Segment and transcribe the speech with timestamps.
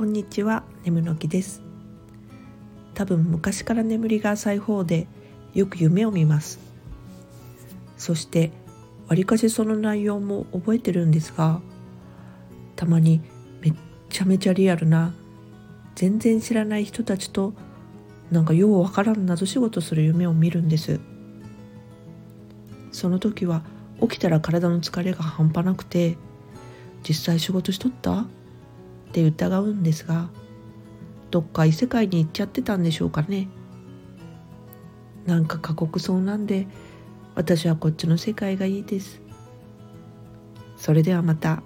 [0.00, 1.60] こんにちは眠の木です。
[2.94, 5.06] 多分昔から眠りが浅い方で
[5.52, 6.58] よく夢を見ます。
[7.98, 8.50] そして
[9.08, 11.60] わりかしその内容も覚えてるんですが
[12.76, 13.20] たまに
[13.60, 13.74] めっ
[14.08, 15.12] ちゃめちゃリアルな
[15.96, 17.52] 全然知らない人たちと
[18.30, 20.98] なんかようわからん謎仕事する夢を見るんです。
[22.90, 23.64] その時は
[24.00, 26.16] 起きたら体の疲れが半端なくて
[27.06, 28.24] 実際仕事しとった？
[29.10, 30.30] って疑うんですが
[31.32, 33.48] どっか異世界に行っちゃってたんでしょうかね
[35.26, 36.68] なんか過酷そうなんで
[37.34, 39.20] 私はこっちの世界がいいです
[40.76, 41.62] それではまた。